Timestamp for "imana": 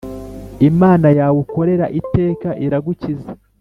0.69-1.07